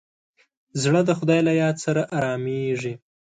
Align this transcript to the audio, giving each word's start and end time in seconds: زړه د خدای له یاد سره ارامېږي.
زړه 0.81 1.01
د 1.05 1.11
خدای 1.19 1.39
له 1.47 1.53
یاد 1.61 1.75
سره 1.85 2.01
ارامېږي. 2.17 2.93